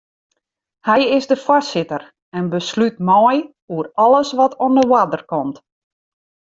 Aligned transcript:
Hy 0.87 0.99
is 1.17 1.25
de 1.31 1.37
foarsitter 1.45 2.01
en 2.37 2.43
beslút 2.53 2.95
mei 3.09 3.39
oer 3.73 3.87
alles 4.05 4.29
wat 4.39 4.53
oan 4.63 4.73
de 4.79 4.83
oarder 4.93 5.23
komt. 5.31 5.57